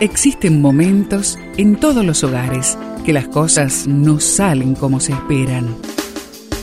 [0.00, 5.74] Existen momentos en todos los hogares que las cosas no salen como se esperan.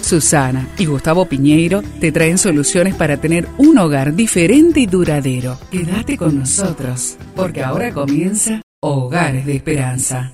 [0.03, 5.57] Susana y Gustavo Piñeiro te traen soluciones para tener un hogar diferente y duradero.
[5.71, 10.31] Quédate con nosotros, porque ahora comienza Hogares de Esperanza.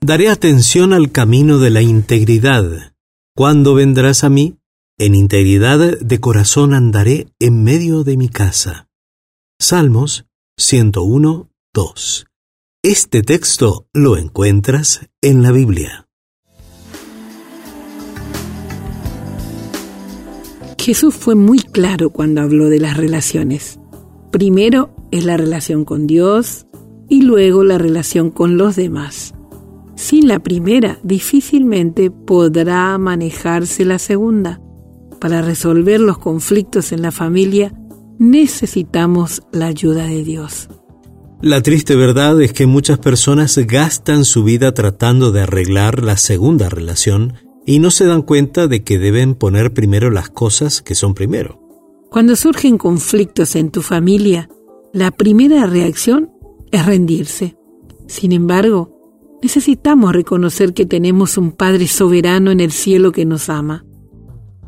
[0.00, 2.94] Daré atención al camino de la integridad.
[3.36, 4.56] Cuando vendrás a mí?
[4.98, 8.88] En integridad de corazón andaré en medio de mi casa.
[9.60, 10.24] Salmos
[10.56, 12.26] 101, 2.
[12.82, 16.08] Este texto lo encuentras en la Biblia.
[20.78, 23.78] Jesús fue muy claro cuando habló de las relaciones.
[24.32, 26.64] Primero es la relación con Dios
[27.10, 29.34] y luego la relación con los demás.
[29.94, 34.58] Sin la primera, difícilmente podrá manejarse la segunda.
[35.20, 37.74] Para resolver los conflictos en la familia,
[38.18, 40.70] necesitamos la ayuda de Dios.
[41.42, 46.68] La triste verdad es que muchas personas gastan su vida tratando de arreglar la segunda
[46.68, 47.32] relación
[47.64, 51.58] y no se dan cuenta de que deben poner primero las cosas que son primero.
[52.10, 54.50] Cuando surgen conflictos en tu familia,
[54.92, 56.30] la primera reacción
[56.72, 57.56] es rendirse.
[58.06, 63.86] Sin embargo, necesitamos reconocer que tenemos un Padre soberano en el cielo que nos ama.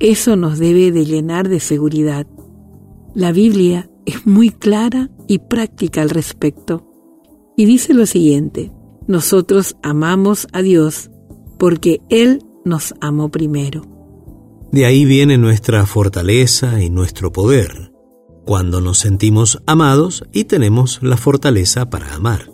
[0.00, 2.26] Eso nos debe de llenar de seguridad.
[3.14, 6.86] La Biblia es muy clara y práctica al respecto.
[7.56, 8.72] Y dice lo siguiente,
[9.06, 11.10] nosotros amamos a Dios
[11.58, 13.82] porque Él nos amó primero.
[14.72, 17.92] De ahí viene nuestra fortaleza y nuestro poder,
[18.46, 22.50] cuando nos sentimos amados y tenemos la fortaleza para amar.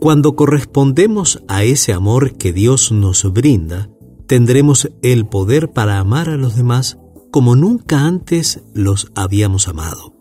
[0.00, 3.88] Cuando correspondemos a ese amor que Dios nos brinda,
[4.26, 6.98] tendremos el poder para amar a los demás
[7.30, 10.13] como nunca antes los habíamos amado.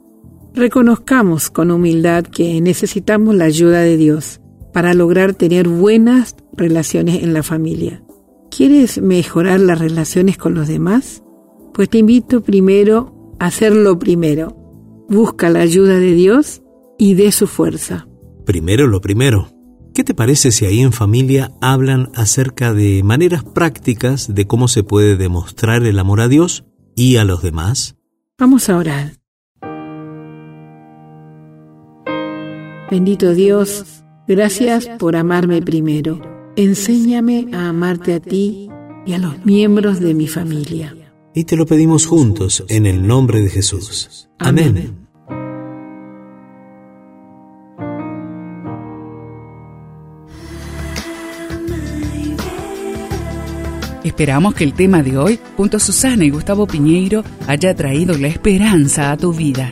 [0.56, 4.40] Reconozcamos con humildad que necesitamos la ayuda de Dios
[4.72, 8.04] para lograr tener buenas relaciones en la familia.
[8.56, 11.24] ¿Quieres mejorar las relaciones con los demás?
[11.74, 14.56] Pues te invito primero a hacerlo primero.
[15.10, 16.62] Busca la ayuda de Dios
[17.00, 18.08] y de su fuerza.
[18.46, 19.50] Primero lo primero.
[19.96, 24.84] ¿Qué te parece si ahí en familia hablan acerca de maneras prácticas de cómo se
[24.84, 26.66] puede demostrar el amor a Dios
[26.96, 27.96] y a los demás?
[28.38, 29.23] Vamos a orar.
[32.94, 36.22] Bendito Dios, gracias por amarme primero.
[36.56, 38.70] Enséñame a amarte a ti
[39.08, 40.96] y a los miembros de mi familia.
[41.34, 44.30] Y te lo pedimos juntos en el nombre de Jesús.
[44.38, 45.08] Amén.
[54.04, 58.28] Esperamos que el tema de hoy, junto a Susana y Gustavo Piñeiro, haya traído la
[58.28, 59.72] esperanza a tu vida.